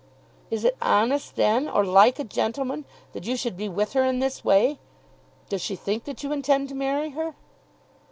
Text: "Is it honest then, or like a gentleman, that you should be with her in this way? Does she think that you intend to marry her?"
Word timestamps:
"Is 0.49 0.63
it 0.63 0.75
honest 0.81 1.35
then, 1.35 1.67
or 1.69 1.85
like 1.85 2.17
a 2.17 2.23
gentleman, 2.23 2.85
that 3.13 3.25
you 3.25 3.37
should 3.37 3.55
be 3.55 3.69
with 3.69 3.93
her 3.93 4.03
in 4.03 4.17
this 4.17 4.43
way? 4.43 4.79
Does 5.47 5.61
she 5.61 5.75
think 5.75 6.05
that 6.05 6.23
you 6.23 6.31
intend 6.31 6.69
to 6.69 6.73
marry 6.73 7.11
her?" 7.11 7.35